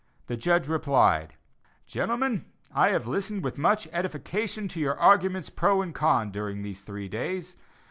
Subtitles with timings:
[0.25, 1.35] The judge replied:
[1.85, 7.07] "Gentlemen, I have listened with much edification to your arguments pro and con during three
[7.07, 7.55] days.